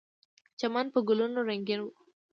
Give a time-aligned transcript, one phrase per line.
[0.59, 1.85] چمن په ګلونو رنګین و.